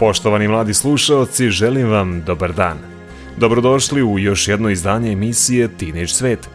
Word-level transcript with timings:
Poštovani 0.00 0.48
mladi 0.48 0.74
slušaoci, 0.74 1.50
želim 1.50 1.90
vam 1.90 2.22
dobar 2.26 2.52
dan. 2.52 2.78
Dobrodošli 3.36 4.02
u 4.02 4.18
još 4.18 4.48
jedno 4.48 4.70
izdanje 4.70 5.12
emisije 5.12 5.68
Teenage 5.78 6.06
Svet. 6.06 6.48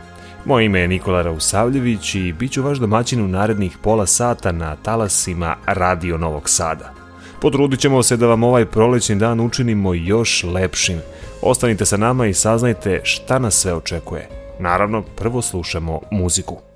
Moje 0.46 0.66
ime 0.66 0.80
je 0.80 0.88
Nikola 0.88 1.22
Rausavljević 1.22 2.16
i 2.16 2.34
bit 2.34 2.52
ću 2.52 2.64
vaš 2.64 2.78
domaćin 2.78 3.22
u 3.22 3.28
narednih 3.28 3.78
pola 3.82 4.06
sata 4.06 4.52
na 4.52 4.76
talasima 4.76 5.56
Radio 5.66 6.18
Novog 6.18 6.50
Sada. 6.50 6.94
Potrudit 7.42 7.80
ćemo 7.80 8.04
se 8.04 8.18
da 8.18 8.28
vam 8.28 8.44
ovaj 8.44 8.66
prolećni 8.66 9.16
dan 9.16 9.40
učinimo 9.40 9.94
još 9.94 10.44
lepšim. 10.44 11.00
Ostanite 11.42 11.86
sa 11.86 11.98
nama 11.98 12.28
i 12.28 12.34
saznajte 12.34 13.02
šta 13.04 13.40
nas 13.40 13.56
sve 13.56 13.74
očekuje. 13.74 14.30
Naravno, 14.60 15.02
prvo 15.02 15.42
slušamo 15.42 16.02
muziku. 16.12 16.75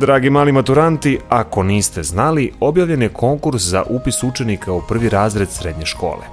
Dragi 0.00 0.30
mali 0.30 0.52
maturanti, 0.52 1.18
ako 1.28 1.62
niste 1.62 2.02
znali, 2.02 2.52
objavljen 2.60 3.02
je 3.02 3.08
konkurs 3.08 3.62
za 3.62 3.82
upis 3.88 4.22
učenika 4.22 4.72
u 4.72 4.82
prvi 4.88 5.08
razred 5.08 5.50
srednje 5.50 5.86
škole. 5.86 6.24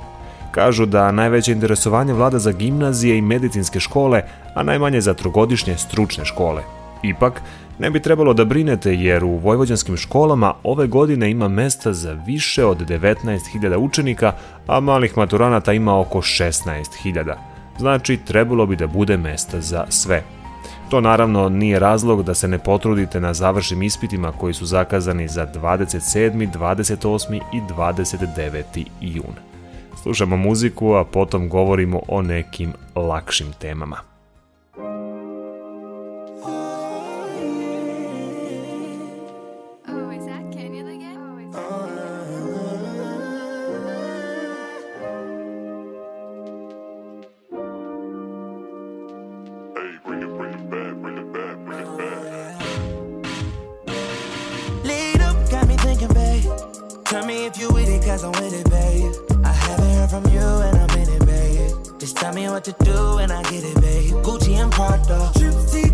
Kažu 0.52 0.86
da 0.86 1.12
najveće 1.12 1.52
interesovanje 1.52 2.14
vlada 2.14 2.40
za 2.40 2.52
gimnazije 2.52 3.18
i 3.18 3.22
medicinske 3.22 3.80
škole, 3.80 4.22
a 4.56 4.64
najmanje 4.64 5.02
za 5.02 5.14
trogodišnje 5.14 5.78
stručne 5.78 6.26
škole. 6.26 6.64
Ipak, 7.04 7.42
ne 7.80 7.90
bi 7.90 8.00
trebalo 8.00 8.34
da 8.34 8.46
brinete 8.46 8.96
jer 8.96 9.24
u 9.24 9.38
vojvođanskim 9.38 9.98
školama 9.98 10.54
ove 10.64 10.88
godine 10.88 11.32
ima 11.32 11.48
mesta 11.48 11.94
za 11.94 12.14
više 12.14 12.66
od 12.66 12.90
19.000 12.90 13.76
učenika, 13.78 14.34
a 14.68 14.80
malih 14.80 15.18
maturanata 15.18 15.74
ima 15.74 16.00
oko 16.00 16.22
16.000. 16.22 17.36
Znači, 17.78 18.18
trebalo 18.18 18.66
bi 18.66 18.76
da 18.76 18.88
bude 18.88 19.18
mesta 19.18 19.62
za 19.62 19.86
sve. 19.90 20.37
To 20.90 21.02
naravno 21.02 21.50
nije 21.50 21.80
razlog 21.80 22.24
da 22.24 22.34
se 22.34 22.48
ne 22.48 22.60
potrudite 22.60 23.20
na 23.20 23.34
završnim 23.34 23.84
ispitima 23.84 24.32
koji 24.32 24.54
su 24.54 24.66
zakazani 24.66 25.28
za 25.28 25.48
27., 25.56 26.52
28. 26.54 27.40
i 27.54 27.62
29. 27.62 28.86
jun. 29.02 29.36
Slušamo 30.04 30.38
muziku, 30.38 30.94
a 30.94 31.04
potom 31.04 31.50
govorimo 31.50 32.02
o 32.08 32.22
nekim 32.22 32.74
lakšim 32.96 33.54
temama. 33.60 33.98
It, 57.98 58.06
cause 58.06 58.24
I'm 58.24 58.32
with 58.32 58.54
it, 58.54 58.70
babe. 58.70 59.14
I 59.46 59.52
haven't 59.52 59.90
heard 59.90 60.10
from 60.10 60.26
you 60.34 60.40
and 60.40 60.78
I'm 60.78 60.98
in 60.98 61.10
it, 61.10 61.26
babe. 61.26 62.00
Just 62.00 62.18
tell 62.18 62.34
me 62.34 62.48
what 62.50 62.64
to 62.66 62.74
do 62.84 63.18
and 63.20 63.32
I 63.32 63.44
get 63.44 63.64
it, 63.64 63.80
babe. 63.82 64.14
Gucci 64.24 64.54
and 64.56 64.72
Prada. 64.72 65.87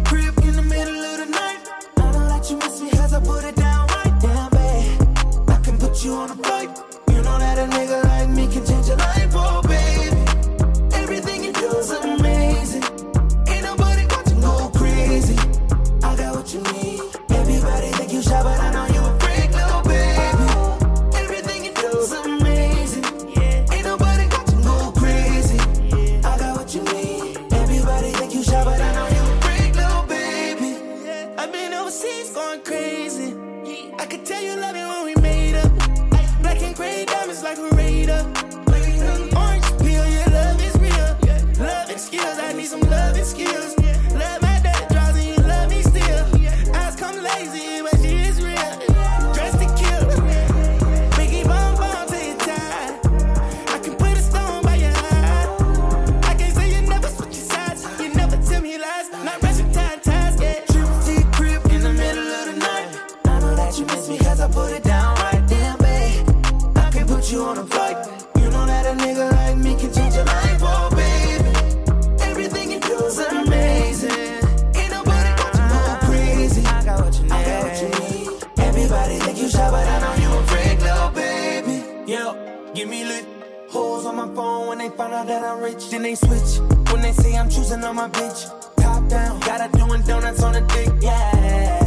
Give 82.73 82.89
me 82.89 83.03
lit. 83.03 83.25
Hoes 83.69 84.05
on 84.05 84.15
my 84.15 84.27
phone 84.35 84.67
when 84.67 84.77
they 84.77 84.89
find 84.89 85.13
out 85.13 85.27
that 85.27 85.43
I'm 85.43 85.61
rich. 85.61 85.89
Then 85.89 86.03
they 86.03 86.15
switch 86.15 86.59
when 86.91 87.01
they 87.01 87.11
say 87.11 87.35
I'm 87.35 87.49
choosing 87.49 87.83
on 87.83 87.95
my 87.95 88.09
bitch. 88.09 88.49
Top 88.77 89.07
down, 89.07 89.39
got 89.41 89.61
her 89.61 89.69
doing 89.77 90.01
donuts 90.03 90.43
on 90.43 90.53
the 90.53 90.61
dick, 90.61 90.89
yeah. 91.01 91.79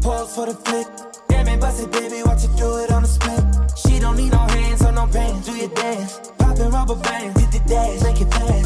Pause 0.00 0.34
for 0.34 0.46
the 0.46 0.54
flick. 0.54 0.86
Damn 1.28 1.48
it, 1.48 1.60
bust 1.60 1.82
it, 1.82 1.92
baby, 1.92 2.22
watch 2.24 2.42
you 2.42 2.48
do 2.56 2.78
it 2.78 2.90
on 2.90 3.02
the 3.02 3.08
split. 3.08 3.44
She 3.76 4.00
don't 4.00 4.16
need 4.16 4.32
no 4.32 4.38
hands 4.38 4.82
or 4.82 4.92
no 4.92 5.06
pants. 5.06 5.46
Do 5.46 5.56
your 5.56 5.68
dance, 5.68 6.20
popping 6.38 6.70
rubber 6.70 6.96
bands, 6.96 7.40
hit 7.40 7.50
the 7.52 7.60
dash, 7.68 8.02
make 8.02 8.20
it 8.20 8.30
pass. 8.30 8.64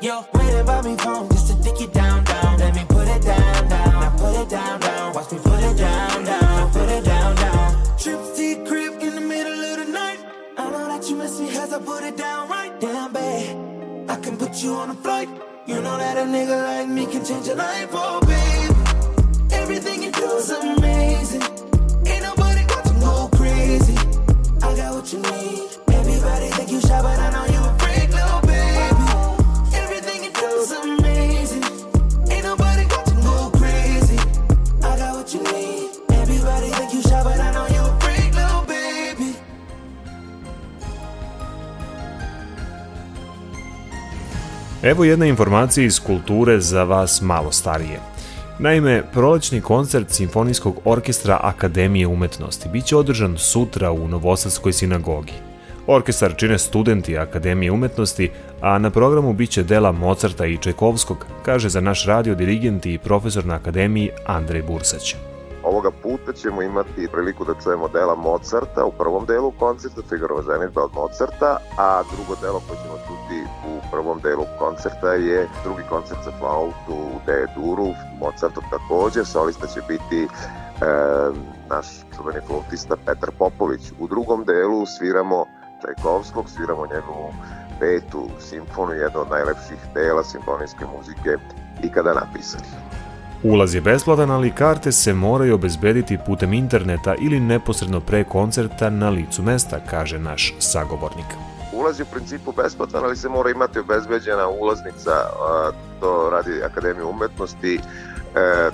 Yo, 0.00 0.24
waiting 0.34 0.64
by 0.64 0.82
me 0.82 0.96
phone 0.96 1.28
just 1.30 1.48
to 1.48 1.54
dick 1.62 1.80
it 1.80 1.92
down, 1.92 2.22
down. 2.24 2.58
Let 2.58 2.74
me 2.74 2.84
put 2.88 3.08
it 3.08 3.22
down, 3.22 3.68
down. 3.68 4.00
Now 4.00 4.16
put 4.16 4.40
it 4.40 4.48
down, 4.48 4.80
down. 4.80 5.12
Watch 5.12 5.32
me 5.32 5.38
put 5.38 5.60
it 5.60 5.76
down, 5.76 6.24
down. 6.24 6.40
Now 6.40 6.70
put 6.72 6.88
it 6.88 7.04
down, 7.04 7.34
down. 7.36 7.77
Trips 7.98 8.38
to 8.38 8.64
crib 8.64 9.02
in 9.02 9.16
the 9.16 9.20
middle 9.20 9.52
of 9.52 9.84
the 9.84 9.92
night. 9.92 10.20
I 10.56 10.70
know 10.70 10.86
that 10.86 11.10
you 11.10 11.16
miss 11.16 11.40
me 11.40 11.50
cause 11.52 11.72
I 11.72 11.80
put 11.80 12.04
it 12.04 12.16
down 12.16 12.48
right 12.48 12.80
down, 12.80 13.12
babe. 13.12 14.08
I 14.08 14.14
can 14.20 14.36
put 14.36 14.62
you 14.62 14.74
on 14.74 14.90
a 14.90 14.94
flight. 14.94 15.28
You 15.66 15.82
know 15.82 15.98
that 15.98 16.16
a 16.16 16.20
nigga 16.20 16.62
like 16.62 16.88
me 16.88 17.06
can 17.06 17.24
change 17.24 17.48
your 17.48 17.56
life, 17.56 17.88
oh 17.92 18.20
babe. 18.20 19.52
Everything 19.52 20.04
you 20.04 20.12
do 20.12 20.30
is 20.36 20.48
amazing. 20.48 21.42
Ain't 22.06 22.22
nobody 22.22 22.64
got 22.66 22.84
to 22.84 22.94
go 23.00 23.28
crazy. 23.36 23.96
I 24.62 24.76
got 24.76 24.94
what 24.94 25.12
you 25.12 25.18
need. 25.18 25.68
Everybody 25.88 26.48
think 26.50 26.70
you 26.70 26.80
shy, 26.80 27.02
but 27.02 27.18
I 27.18 27.27
Evo 44.82 45.04
jedne 45.04 45.28
informacije 45.28 45.86
iz 45.86 46.00
kulture 46.00 46.60
za 46.60 46.84
vas 46.84 47.22
malo 47.22 47.52
starije. 47.52 48.00
Naime, 48.58 49.02
prolećni 49.12 49.60
koncert 49.60 50.10
Simfonijskog 50.10 50.80
orkestra 50.84 51.40
Akademije 51.42 52.06
umetnosti 52.06 52.68
biće 52.68 52.96
održan 52.96 53.38
sutra 53.38 53.92
u 53.92 54.08
Novosadskoj 54.08 54.72
sinagogi. 54.72 55.32
Orkestar 55.86 56.34
čine 56.36 56.58
studenti 56.58 57.18
Akademije 57.18 57.72
umetnosti, 57.72 58.30
a 58.60 58.78
na 58.78 58.90
programu 58.90 59.32
biće 59.32 59.62
dela 59.62 59.92
Mozarta 59.92 60.46
i 60.46 60.56
Čajkovskog, 60.56 61.26
kaže 61.44 61.68
za 61.68 61.80
naš 61.80 62.06
radio 62.06 62.34
dirigent 62.34 62.86
i 62.86 62.98
profesor 62.98 63.44
na 63.44 63.54
Akademiji 63.54 64.10
Andrej 64.26 64.62
Bursać. 64.62 65.27
Ovoga 65.64 65.90
puta 66.02 66.32
ćemo 66.32 66.62
imati 66.62 67.08
priliku 67.12 67.44
da 67.44 67.54
čujemo 67.62 67.88
dela 67.88 68.14
Mozarta 68.14 68.84
u 68.84 68.92
prvom 68.92 69.26
delu 69.26 69.52
koncerta, 69.58 70.00
Figarova 70.08 70.42
ženitba 70.42 70.84
od 70.84 70.90
Mozarta, 70.94 71.58
a 71.78 72.02
drugo 72.12 72.40
delo 72.40 72.62
koje 72.68 72.78
ćemo 72.82 72.96
čuti 73.06 73.38
u 73.68 73.90
prvom 73.90 74.20
delu 74.20 74.44
koncerta 74.58 75.12
je 75.12 75.48
drugi 75.64 75.82
koncert 75.90 76.20
za 76.24 76.32
flautu 76.38 76.94
u 77.14 77.20
D 77.26 77.46
duru, 77.56 77.88
Mozartov 78.20 78.62
takođe, 78.70 79.24
solista 79.24 79.66
će 79.66 79.80
biti 79.88 80.22
e, 80.22 80.28
naš 81.70 81.86
čuveni 82.16 82.40
flautista 82.46 82.96
Petar 83.06 83.30
Popović. 83.38 83.92
U 84.00 84.06
drugom 84.08 84.44
delu 84.44 84.86
sviramo 84.86 85.44
Čajkovskog, 85.82 86.50
sviramo 86.50 86.86
njegovu 86.86 87.32
petu 87.80 88.28
simfoniju, 88.40 89.02
jedno 89.02 89.20
od 89.20 89.30
najlepših 89.30 89.78
dela 89.94 90.24
simfonijske 90.24 90.84
muzike 90.96 91.36
ikada 91.82 92.14
napisanih. 92.14 92.72
Ulaz 93.42 93.74
je 93.74 93.80
besplatan, 93.80 94.30
ali 94.30 94.50
karte 94.50 94.92
se 94.92 95.14
moraju 95.14 95.54
obezbediti 95.54 96.18
putem 96.26 96.52
interneta 96.52 97.14
ili 97.20 97.40
neposredno 97.40 98.00
pre 98.00 98.24
koncerta 98.24 98.90
na 98.90 99.10
licu 99.10 99.42
mesta, 99.42 99.80
kaže 99.90 100.18
naš 100.18 100.54
sagovornik. 100.58 101.26
Ulaz 101.72 102.00
je 102.00 102.02
u 102.02 102.12
principu 102.12 102.52
besplatan, 102.52 103.04
ali 103.04 103.16
se 103.16 103.28
mora 103.28 103.50
imati 103.50 103.78
obezbeđena 103.78 104.48
ulaznica, 104.48 105.12
to 106.00 106.30
radi 106.32 106.62
Akademija 106.62 107.06
umetnosti, 107.06 107.74
e, 107.74 107.80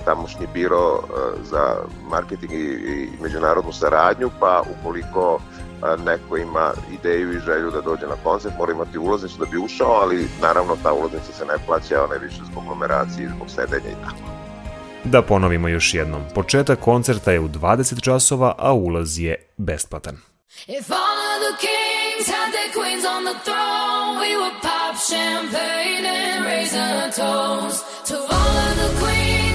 tamošnji 0.05 0.47
biro 0.53 0.97
e, 0.97 1.07
za 1.43 1.75
marketing 2.09 2.53
i, 2.53 3.09
međunarodnu 3.21 3.71
saradnju, 3.71 4.29
pa 4.39 4.63
ukoliko 4.79 5.39
a, 5.81 5.95
neko 5.95 6.37
ima 6.37 6.71
ideju 6.99 7.33
i 7.33 7.39
želju 7.39 7.71
da 7.71 7.81
dođe 7.81 8.07
na 8.07 8.15
koncert, 8.23 8.57
mora 8.57 8.71
imati 8.71 8.97
ulaznicu 8.97 9.39
da 9.39 9.45
bi 9.45 9.57
ušao, 9.57 9.91
ali 9.91 10.27
naravno 10.41 10.77
ta 10.83 10.93
ulaznica 10.93 11.33
se 11.33 11.45
ne 11.45 11.65
plaća, 11.65 12.03
ona 12.03 12.13
je 12.13 12.19
više 12.19 12.41
zbog 12.51 12.63
numeracije, 12.63 13.31
zbog 13.35 13.49
sedenja 13.49 13.89
i 13.89 14.03
tako. 14.05 14.34
Da 15.05 15.21
ponovimo 15.21 15.67
još 15.67 15.93
jednom, 15.93 16.21
početak 16.35 16.79
koncerta 16.79 17.31
je 17.31 17.39
u 17.39 17.49
20 17.49 18.01
časova, 18.01 18.55
a 18.57 18.73
ulaz 18.73 19.19
je 19.19 19.47
besplatan. 19.57 20.17
If 20.67 20.91
all 20.91 21.17
of 21.33 21.39
the 21.45 21.53
kings 21.65 22.27
had 22.35 22.49
their 22.55 22.71
queens 22.77 23.05
on 23.15 23.23
the 23.31 23.37
throne, 23.43 24.11
we 24.23 24.31
would 24.39 24.57
pop 24.61 24.95
champagne 25.09 26.05
and 26.05 26.45
raise 26.45 26.75
a 26.77 27.11
toast 27.21 27.85
to 28.07 28.15
all 28.15 28.55
of 28.67 28.73
the 28.81 28.89
queens 29.01 29.54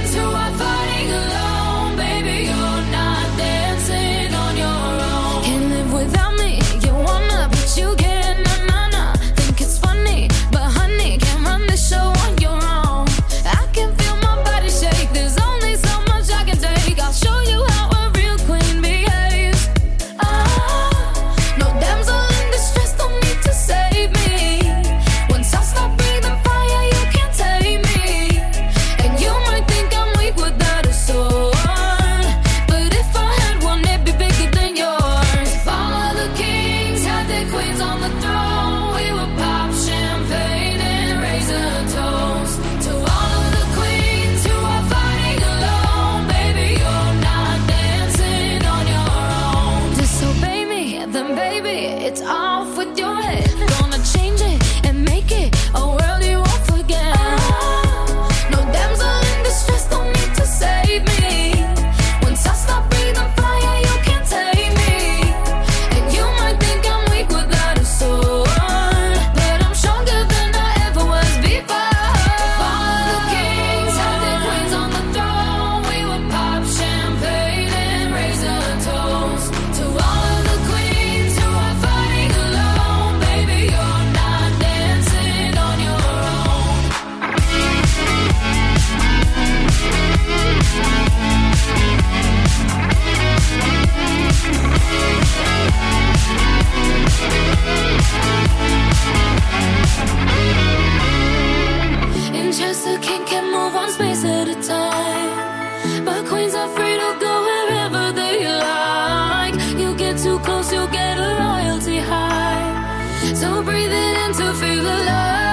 So 113.40 113.62
breathe 113.62 113.90
it 113.90 114.16
in 114.18 114.34
to 114.34 114.52
feel 114.52 114.84
alive. 114.84 115.06
love. 115.06 115.49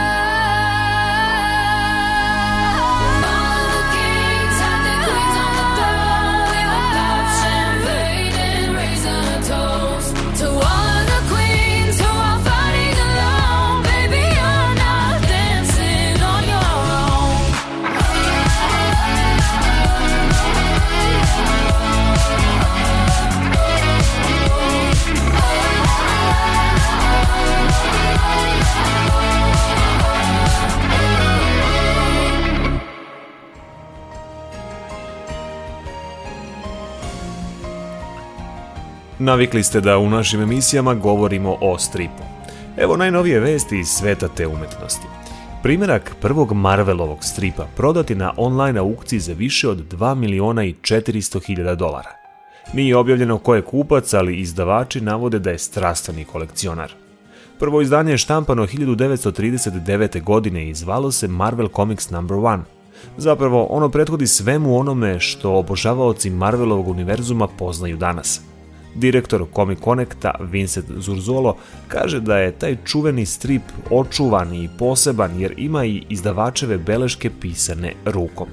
Navikli 39.27 39.63
ste 39.63 39.81
da 39.81 39.97
u 39.97 40.09
našim 40.09 40.41
emisijama 40.41 40.93
govorimo 40.93 41.57
o 41.61 41.79
stripu. 41.79 42.23
Evo 42.77 42.97
najnovije 42.97 43.39
vesti 43.39 43.79
iz 43.79 43.87
sveta 43.87 44.27
te 44.27 44.47
umetnosti. 44.47 45.07
Primjerak 45.63 46.15
prvog 46.21 46.53
Marvelovog 46.53 47.23
stripa 47.23 47.67
prodati 47.75 48.15
na 48.15 48.33
online 48.37 48.79
aukciji 48.79 49.19
za 49.19 49.33
više 49.33 49.69
od 49.69 49.93
2 49.93 50.15
miliona 50.15 50.63
i 50.63 50.73
400 50.73 51.45
hiljada 51.45 51.75
dolara. 51.75 52.09
Nije 52.73 52.97
objavljeno 52.97 53.37
ko 53.37 53.55
je 53.55 53.61
kupac, 53.61 54.13
ali 54.13 54.39
izdavači 54.39 55.01
navode 55.01 55.39
da 55.39 55.49
je 55.49 55.57
strastani 55.57 56.25
kolekcionar. 56.25 56.91
Prvo 57.59 57.81
izdanje 57.81 58.11
je 58.11 58.17
štampano 58.17 58.67
1939. 58.67 60.23
godine 60.23 60.69
i 60.69 60.73
zvalo 60.73 61.11
se 61.11 61.27
Marvel 61.27 61.67
Comics 61.75 62.09
No. 62.09 62.21
1. 62.21 62.59
Zapravo, 63.17 63.63
ono 63.63 63.89
prethodi 63.89 64.27
svemu 64.27 64.79
onome 64.79 65.19
što 65.19 65.53
obožavaoci 65.53 66.29
Marvelovog 66.29 66.87
univerzuma 66.87 67.47
poznaju 67.47 67.97
danas. 67.97 68.46
Direktor 68.97 69.45
Comic 69.55 69.79
Connecta 69.83 70.31
Vincent 70.39 70.85
Zurzolo 70.97 71.55
kaže 71.87 72.19
da 72.19 72.37
je 72.37 72.51
taj 72.51 72.77
čuveni 72.85 73.25
strip 73.25 73.61
očuvan 73.89 74.53
i 74.53 74.69
poseban 74.79 75.39
jer 75.39 75.53
ima 75.57 75.85
i 75.85 76.03
izdavačeve 76.09 76.77
beleške 76.77 77.29
pisane 77.41 77.93
rukom. 78.05 78.47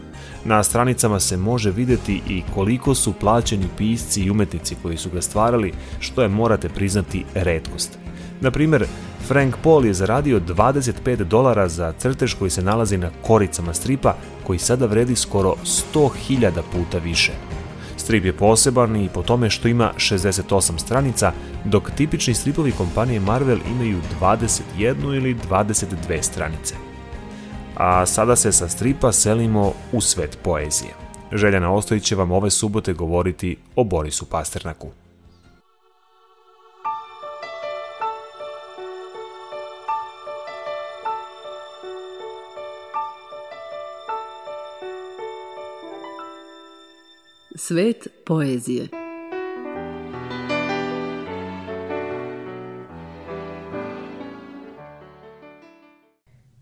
Na 0.44 0.62
stranicama 0.62 1.20
se 1.20 1.36
može 1.36 1.70
videti 1.70 2.20
i 2.28 2.42
koliko 2.54 2.94
su 2.94 3.12
plaćeni 3.12 3.66
pisci 3.78 4.22
i 4.22 4.30
umetnici 4.30 4.76
koji 4.82 4.96
su 4.96 5.10
ga 5.10 5.22
stvarali, 5.22 5.72
što 6.00 6.22
je 6.22 6.28
morate 6.28 6.68
priznati 6.68 7.24
redkost. 7.34 7.98
Na 8.40 8.50
primjer, 8.50 8.86
Frank 9.28 9.54
Paul 9.62 9.86
je 9.86 9.94
zaradio 9.94 10.40
25 10.40 11.24
dolara 11.24 11.68
za 11.68 11.92
crtež 11.98 12.34
koji 12.34 12.50
se 12.50 12.62
nalazi 12.62 12.98
na 12.98 13.10
koricama 13.22 13.74
stripa, 13.74 14.16
koji 14.46 14.58
sada 14.58 14.86
vredi 14.86 15.16
skoro 15.16 15.54
100.000 15.64 16.50
puta 16.72 16.98
više. 16.98 17.32
Strip 18.04 18.24
je 18.24 18.32
poseban 18.32 18.96
i 18.96 19.08
po 19.08 19.22
tome 19.22 19.50
što 19.50 19.68
ima 19.68 19.92
68 19.96 20.78
stranica, 20.78 21.32
dok 21.64 21.90
tipični 21.90 22.34
stripovi 22.34 22.72
kompanije 22.72 23.20
Marvel 23.20 23.58
imaju 23.70 24.00
21 24.20 25.16
ili 25.16 25.36
22 25.50 26.22
stranice. 26.22 26.74
A 27.76 28.06
sada 28.06 28.36
se 28.36 28.52
sa 28.52 28.68
stripa 28.68 29.12
selimo 29.12 29.72
u 29.92 30.00
svet 30.00 30.38
poezije. 30.42 30.90
Željana 31.32 31.72
Ostojić 31.72 32.04
će 32.04 32.16
vam 32.16 32.32
ove 32.32 32.50
subote 32.50 32.92
govoriti 32.92 33.56
o 33.76 33.84
Borisu 33.84 34.24
Pasternaku. 34.24 35.03
Svet 47.66 48.08
poezije 48.26 48.88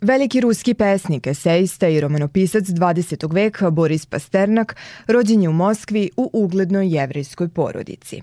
Veliki 0.01 0.41
ruski 0.41 0.75
pesnik, 0.75 1.27
esejista 1.27 1.89
i 1.89 2.01
romanopisac 2.01 2.65
20. 2.65 3.35
veka 3.35 3.71
Boris 3.71 4.07
Pasternak 4.07 4.77
rođen 5.07 5.43
je 5.43 5.49
u 5.49 5.53
Moskvi 5.53 6.11
u 6.17 6.31
uglednoj 6.33 6.95
jevrejskoj 6.95 7.49
porodici. 7.49 8.23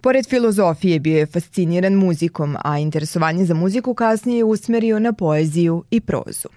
Pored 0.00 0.28
filozofije 0.28 1.00
bio 1.00 1.18
je 1.18 1.26
fasciniran 1.26 1.94
muzikom, 1.94 2.56
a 2.64 2.78
interesovanje 2.78 3.44
za 3.44 3.54
muziku 3.54 3.94
kasnije 3.94 4.38
je 4.38 4.44
usmerio 4.44 4.98
na 4.98 5.12
poeziju 5.12 5.84
i 5.90 6.00
prozu. 6.00 6.48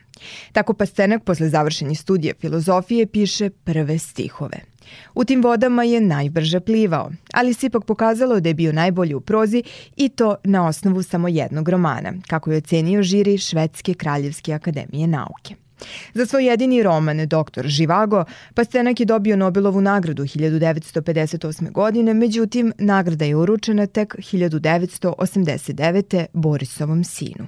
Tako 0.52 0.74
Pasternak 0.74 1.24
posle 1.24 1.50
završenih 1.50 2.00
studija 2.00 2.34
filozofije 2.40 3.06
piše 3.06 3.50
prve 3.50 4.00
stihove– 4.00 4.60
U 5.16 5.24
tim 5.24 5.44
vodama 5.44 5.84
je 5.84 6.02
najbrže 6.02 6.60
plivao, 6.60 7.12
ali 7.34 7.54
se 7.54 7.68
ipak 7.68 7.86
pokazalo 7.86 8.40
da 8.40 8.50
je 8.50 8.54
bio 8.54 8.72
najbolji 8.72 9.14
u 9.14 9.22
prozi 9.22 9.64
i 9.96 10.10
to 10.10 10.36
na 10.44 10.68
osnovu 10.68 11.04
samo 11.04 11.28
jednog 11.28 11.70
romana, 11.70 12.14
kako 12.28 12.52
je 12.52 12.58
ocenio 12.58 13.04
žiri 13.04 13.38
Švedske 13.38 13.94
kraljevske 13.94 14.54
akademije 14.54 15.08
nauke. 15.08 15.56
Za 16.14 16.26
svoj 16.26 16.46
jedini 16.46 16.84
roman 16.84 17.28
Doktor 17.28 17.68
Živago, 17.68 18.26
Pastenak 18.54 19.00
je 19.00 19.06
dobio 19.06 19.36
Nobelovu 19.36 19.82
nagradu 19.82 20.24
1958. 20.24 21.72
godine, 21.72 22.14
međutim, 22.14 22.74
nagrada 22.78 23.26
je 23.26 23.36
uručena 23.36 23.88
tek 23.88 24.16
1989. 24.16 26.26
Borisovom 26.34 27.04
sinu. 27.04 27.48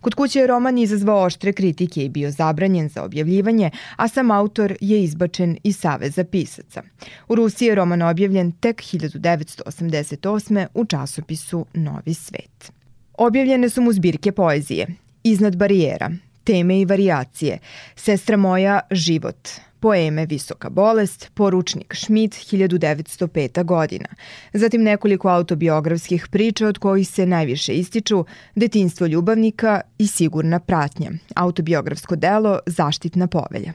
Kod 0.00 0.14
kuće 0.14 0.38
je 0.38 0.46
roman 0.46 0.78
izazvao 0.78 1.22
oštre 1.22 1.52
kritike 1.52 2.04
i 2.04 2.08
bio 2.08 2.30
zabranjen 2.30 2.88
za 2.88 3.02
objavljivanje, 3.04 3.70
a 3.96 4.08
sam 4.08 4.30
autor 4.30 4.76
je 4.80 5.02
izbačen 5.02 5.58
iz 5.62 5.78
Saveza 5.78 6.24
pisaca. 6.24 6.82
U 7.28 7.34
Rusiji 7.34 7.66
je 7.66 7.74
roman 7.74 8.02
objavljen 8.02 8.52
tek 8.52 8.82
1988. 8.82 10.66
u 10.74 10.84
časopisu 10.84 11.66
Novi 11.74 12.14
svet. 12.14 12.72
Objavljene 13.18 13.68
su 13.68 13.82
mu 13.82 13.92
zbirke 13.92 14.32
poezije 14.32 14.86
Iznad 15.22 15.56
barijera, 15.56 16.10
Teme 16.44 16.80
i 16.80 16.84
varijacije, 16.84 17.58
Sestra 17.96 18.36
moja, 18.36 18.80
Život, 18.90 19.48
poeme 19.84 20.26
Visoka 20.26 20.70
bolest, 20.70 21.30
poručnik 21.34 21.94
Schmidt 21.94 22.34
1905. 22.34 23.64
godina. 23.64 24.06
Zatim 24.52 24.82
nekoliko 24.82 25.28
autobiografskih 25.28 26.28
priča 26.28 26.68
od 26.68 26.78
kojih 26.78 27.08
se 27.08 27.26
najviše 27.26 27.74
ističu 27.74 28.24
Detinstvo 28.54 29.06
ljubavnika 29.06 29.80
i 29.98 30.06
Sigurna 30.06 30.60
pratnja, 30.60 31.10
autobiografsko 31.34 32.16
delo 32.16 32.58
Zaštitna 32.66 33.26
povelja. 33.26 33.72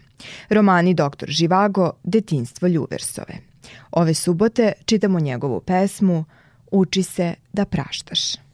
Romani 0.49 0.93
Doktor 0.93 1.29
Živago, 1.29 1.91
Detinstvo 2.03 2.67
Ljuversove. 2.67 3.37
Ove 3.91 4.13
subote 4.13 4.71
čitamo 4.85 5.19
njegovu 5.19 5.59
pesmu 5.59 6.25
Uči 6.71 7.03
se 7.03 7.33
da 7.53 7.65
praštaš. 7.65 8.48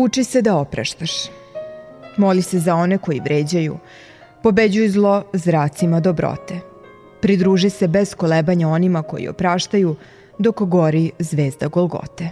Uči 0.00 0.24
se 0.24 0.42
da 0.42 0.56
opraštaš. 0.56 1.12
Moli 2.16 2.42
se 2.42 2.58
za 2.58 2.74
one 2.74 2.98
koji 2.98 3.20
vređaju. 3.20 3.78
Pobeđuj 4.42 4.88
zlo 4.88 5.24
zracima 5.32 6.00
dobrote. 6.00 6.60
Pridruži 7.20 7.70
se 7.70 7.88
bez 7.88 8.14
kolebanja 8.14 8.68
onima 8.68 9.02
koji 9.02 9.28
opraštaju, 9.28 9.96
dok 10.38 10.62
gori 10.62 11.10
zvezda 11.18 11.66
Golgote. 11.66 12.30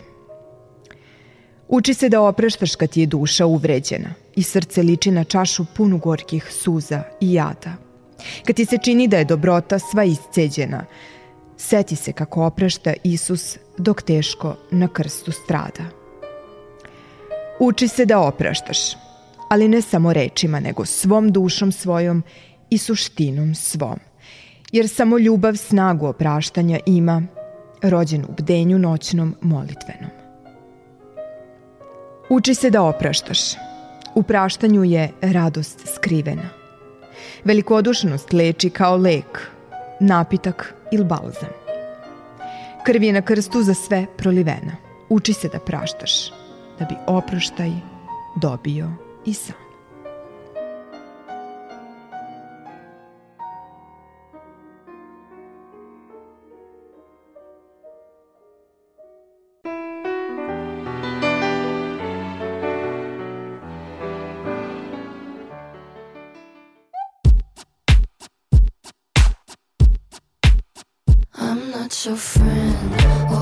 Uči 1.68 1.94
se 1.94 2.08
da 2.08 2.22
opraštaš 2.22 2.76
kad 2.76 2.90
ti 2.90 3.00
je 3.00 3.06
duša 3.06 3.46
uvređena 3.46 4.14
i 4.36 4.42
srce 4.42 4.82
liči 4.82 5.10
na 5.10 5.24
čašu 5.24 5.64
punu 5.76 5.98
gorkih 5.98 6.52
suza 6.52 7.02
i 7.20 7.32
jada. 7.32 7.72
Kad 8.46 8.56
ti 8.56 8.64
se 8.64 8.78
čini 8.78 9.08
da 9.08 9.18
je 9.18 9.24
dobrota 9.24 9.78
sva 9.78 10.04
isceđena, 10.04 10.84
seti 11.56 11.96
se 11.96 12.12
kako 12.12 12.44
oprašta 12.44 12.92
Isus 13.04 13.58
dok 13.78 14.02
teško 14.02 14.56
na 14.70 14.88
krstu 14.88 15.32
strada. 15.32 16.05
Uči 17.58 17.88
se 17.88 18.04
da 18.04 18.20
opraštaš, 18.20 18.78
ali 19.50 19.68
ne 19.68 19.82
samo 19.82 20.12
rečima, 20.12 20.60
nego 20.60 20.84
svom 20.84 21.32
dušom 21.32 21.72
svojom 21.72 22.22
i 22.70 22.78
suštinom 22.78 23.54
svom. 23.54 23.98
Jer 24.72 24.88
samo 24.88 25.18
ljubav 25.18 25.56
snagu 25.56 26.06
opraštanja 26.06 26.78
ima, 26.86 27.22
rođen 27.82 28.24
u 28.24 28.32
bdenju 28.38 28.78
noćnom 28.78 29.36
molitvenom. 29.40 30.10
Uči 32.30 32.54
se 32.54 32.70
da 32.70 32.82
opraštaš. 32.82 33.40
U 34.14 34.22
praštanju 34.22 34.84
je 34.84 35.10
radost 35.20 35.94
skrivena. 35.94 36.48
Velikodušnost 37.44 38.32
leči 38.32 38.70
kao 38.70 38.96
lek, 38.96 39.50
napitak 40.00 40.74
ili 40.92 41.04
balzam. 41.04 41.50
Krv 42.86 43.02
je 43.02 43.12
na 43.12 43.22
krstu 43.22 43.62
za 43.62 43.74
sve 43.74 44.06
prolivena. 44.16 44.76
Uči 45.08 45.32
se 45.32 45.48
da 45.48 45.58
praštaš 45.58 46.45
da 46.78 46.84
bi 46.84 46.96
oproštaj 47.06 47.72
dobio 48.36 48.90
i 49.24 49.34
sam. 49.34 49.54
I'm 71.38 71.70
not 71.70 72.06
your 72.06 72.16
friend 72.16 73.35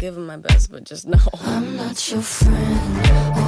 give 0.00 0.16
him 0.16 0.26
my 0.26 0.38
best, 0.38 0.72
but 0.72 0.84
just 0.84 1.06
know. 1.06 1.18
I'm 1.44 1.76
not 1.76 2.10
your 2.10 2.22
friend 2.22 3.39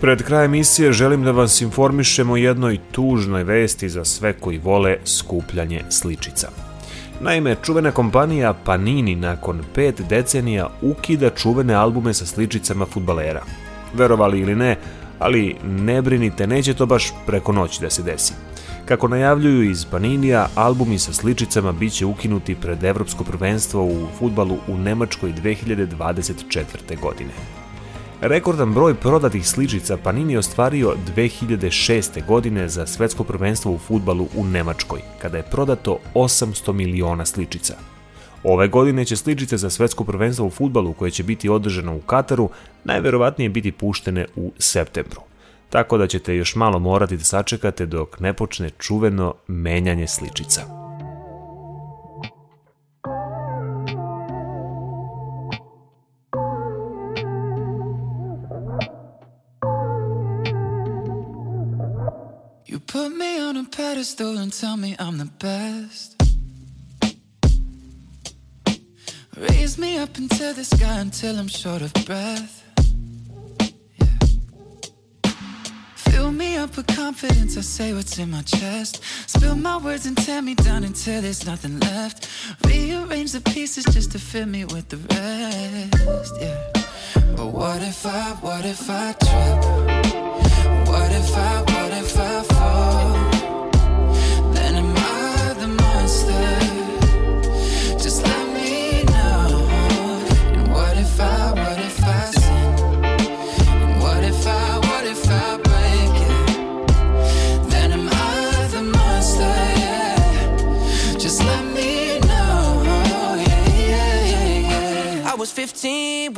Pred 0.00 0.22
kraj 0.22 0.44
emisije 0.44 0.92
želim 0.92 1.22
da 1.22 1.30
vas 1.30 1.60
informišem 1.60 2.30
o 2.30 2.36
jednoj 2.36 2.78
tužnoj 2.92 3.44
vesti 3.44 3.88
za 3.88 4.04
sve 4.04 4.32
koji 4.32 4.58
vole 4.58 4.96
skupljanje 5.04 5.82
sličica. 5.90 6.48
Naime, 7.20 7.56
čuvena 7.62 7.90
kompanija 7.90 8.54
Panini 8.64 9.14
nakon 9.14 9.60
pet 9.74 10.00
decenija 10.08 10.68
ukida 10.82 11.30
čuvene 11.30 11.74
albume 11.74 12.14
sa 12.14 12.26
sličicama 12.26 12.86
futbalera. 12.86 13.42
Verovali 13.94 14.40
ili 14.40 14.54
ne, 14.54 14.76
ali 15.18 15.56
ne 15.64 16.02
brinite, 16.02 16.46
neće 16.46 16.74
to 16.74 16.86
baš 16.86 17.12
preko 17.26 17.52
noći 17.52 17.80
da 17.80 17.90
se 17.90 18.02
desi. 18.02 18.32
Kako 18.84 19.08
najavljuju 19.08 19.70
iz 19.70 19.84
Paninija, 19.84 20.48
albumi 20.54 20.98
sa 20.98 21.12
sličicama 21.12 21.72
biće 21.72 22.06
ukinuti 22.06 22.54
pred 22.54 22.84
Evropsko 22.84 23.24
prvenstvo 23.24 23.84
u 23.84 24.06
futbalu 24.18 24.56
u 24.68 24.78
Nemačkoj 24.78 25.32
2024. 25.32 27.00
godine. 27.00 27.32
Rekordan 28.22 28.74
broj 28.74 28.94
prodatih 28.94 29.48
sličica 29.48 29.96
Panini 29.96 30.32
je 30.32 30.38
ostvario 30.38 30.94
2006. 31.16 32.26
godine 32.26 32.68
za 32.68 32.86
svetsko 32.86 33.24
prvenstvo 33.24 33.72
u 33.72 33.78
futbalu 33.78 34.28
u 34.36 34.44
Nemačkoj, 34.44 35.00
kada 35.18 35.36
je 35.36 35.42
prodato 35.42 35.98
800 36.14 36.72
miliona 36.72 37.26
sličica. 37.26 37.74
Ove 38.44 38.68
godine 38.68 39.04
će 39.04 39.16
sličice 39.16 39.56
za 39.56 39.70
svetsko 39.70 40.04
prvenstvo 40.04 40.46
u 40.46 40.50
futbalu 40.50 40.92
koje 40.92 41.10
će 41.10 41.22
biti 41.22 41.48
održano 41.48 41.96
u 41.96 42.00
Kataru 42.00 42.50
najverovatnije 42.84 43.50
biti 43.50 43.72
puštene 43.72 44.26
u 44.36 44.52
septembru. 44.58 45.20
Tako 45.70 45.98
da 45.98 46.06
ćete 46.06 46.36
još 46.36 46.54
malo 46.54 46.78
morati 46.78 47.16
da 47.16 47.24
sačekate 47.24 47.86
dok 47.86 48.20
ne 48.20 48.32
počne 48.32 48.70
čuveno 48.78 49.34
menjanje 49.46 50.06
sličica. 50.06 50.79
Pedestal 64.00 64.38
and 64.38 64.50
tell 64.50 64.78
me 64.78 64.96
I'm 64.98 65.18
the 65.18 65.30
best. 65.46 66.16
Raise 69.36 69.76
me 69.76 69.98
up 69.98 70.16
into 70.16 70.54
the 70.54 70.64
sky 70.64 71.00
until 71.00 71.38
I'm 71.38 71.48
short 71.48 71.82
of 71.82 71.92
breath. 72.06 72.64
Yeah. 73.98 74.06
Fill 75.96 76.32
me 76.32 76.56
up 76.56 76.78
with 76.78 76.86
confidence, 76.86 77.58
I 77.58 77.60
say 77.60 77.92
what's 77.92 78.18
in 78.18 78.30
my 78.30 78.40
chest. 78.40 79.02
Spill 79.26 79.56
my 79.56 79.76
words 79.76 80.06
and 80.06 80.16
tear 80.16 80.40
me 80.40 80.54
down 80.54 80.84
until 80.84 81.20
there's 81.20 81.44
nothing 81.44 81.78
left. 81.80 82.26
Rearrange 82.64 83.32
the 83.32 83.42
pieces 83.52 83.84
just 83.84 84.12
to 84.12 84.18
fill 84.18 84.46
me 84.46 84.64
with 84.64 84.88
the 84.88 84.96
rest. 85.12 86.34
Yeah. 86.40 87.34
But 87.36 87.48
what 87.48 87.82
if 87.82 88.06
I, 88.06 88.30
what 88.40 88.64
if 88.64 88.88
I 88.88 89.12
trip? 89.12 89.58
What 90.88 91.12
if 91.12 91.36
I, 91.36 91.69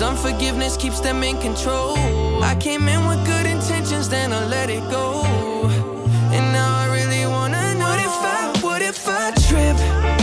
Cause 0.00 0.16
unforgiveness 0.16 0.78
keeps 0.78 0.98
them 0.98 1.22
in 1.22 1.38
control. 1.42 1.94
I 2.42 2.56
came 2.58 2.88
in 2.88 3.06
with 3.06 3.22
good 3.26 3.44
intentions, 3.44 4.08
then 4.08 4.32
I 4.32 4.46
let 4.46 4.70
it 4.70 4.80
go. 4.90 5.24
And 6.32 6.52
now 6.54 6.78
I 6.78 6.86
really 6.86 7.26
wanna 7.26 7.74
know 7.74 7.84
what 7.84 7.98
if 7.98 8.06
I, 8.06 8.60
what 8.62 8.80
if 8.80 9.06
I 9.06 9.30
trip? 9.32 10.19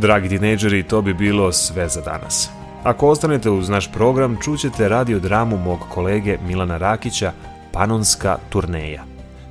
Dragi 0.00 0.28
tinejdžeri, 0.28 0.82
to 0.82 1.02
bi 1.02 1.14
bilo 1.14 1.52
sve 1.52 1.88
za 1.88 2.00
danas. 2.00 2.50
Ako 2.84 3.08
ostanete 3.08 3.50
uz 3.50 3.68
naš 3.68 3.92
program, 3.92 4.36
čućete 4.42 4.88
radio 4.88 5.18
dramu 5.18 5.56
mog 5.56 5.78
kolege 5.88 6.38
Milana 6.46 6.76
Rakića 6.76 7.32
Panonska 7.72 8.38
turneja. 8.48 9.04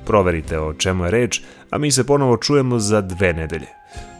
Proverite 0.06 0.58
o 0.58 0.74
čemu 0.74 1.04
je 1.04 1.10
reč, 1.10 1.40
a 1.70 1.78
mi 1.78 1.90
se 1.90 2.06
ponovo 2.06 2.36
čujemo 2.36 2.78
za 2.78 3.00
dve 3.00 3.32
nedelje. 3.32 3.66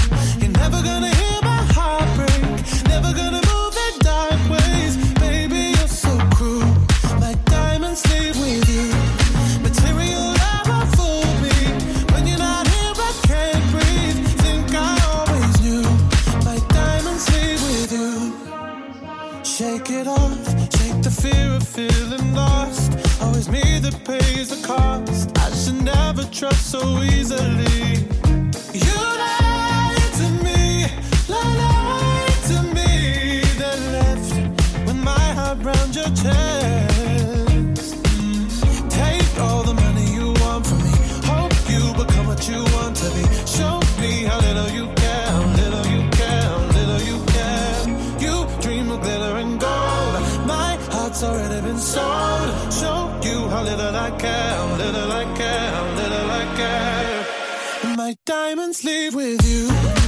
Diamonds 58.25 58.83
leave 58.83 59.15
with 59.15 59.41
you. 59.45 60.00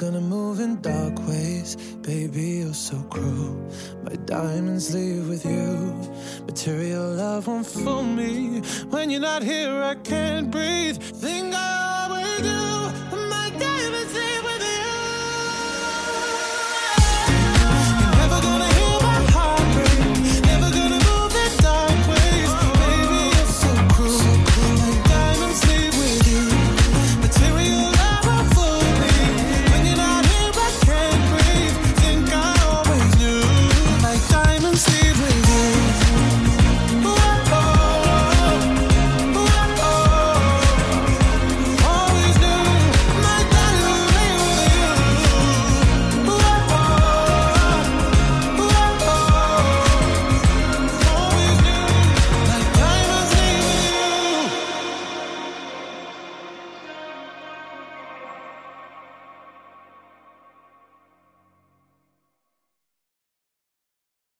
Gonna 0.00 0.18
move 0.18 0.60
in 0.60 0.80
dark 0.80 1.14
ways. 1.28 1.76
Baby, 2.00 2.62
you're 2.62 2.72
so 2.72 2.96
cruel. 3.10 3.54
My 4.02 4.14
diamonds 4.24 4.94
leave 4.94 5.28
with 5.28 5.44
you. 5.44 5.94
Material 6.46 7.06
love 7.16 7.46
won't 7.46 7.66
fool 7.66 8.02
me. 8.02 8.62
When 8.88 9.10
you're 9.10 9.20
not 9.20 9.42
here, 9.42 9.82
I 9.82 9.96
can't 9.96 10.50
breathe. 10.50 10.79